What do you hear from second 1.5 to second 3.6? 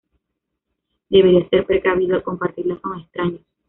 ser precavido al compartirla con extraños".